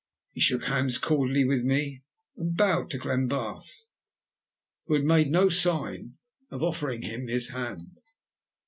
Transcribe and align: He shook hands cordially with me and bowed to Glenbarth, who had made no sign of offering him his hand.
He 0.31 0.41
shook 0.41 0.63
hands 0.63 0.97
cordially 0.97 1.45
with 1.45 1.63
me 1.63 2.01
and 2.35 2.57
bowed 2.57 2.89
to 2.89 2.97
Glenbarth, 2.97 3.85
who 4.87 4.95
had 4.95 5.03
made 5.03 5.29
no 5.29 5.47
sign 5.47 6.17
of 6.49 6.63
offering 6.63 7.03
him 7.03 7.27
his 7.27 7.49
hand. 7.49 8.01